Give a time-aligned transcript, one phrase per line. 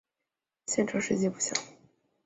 [0.65, 1.55] 县成事迹不详。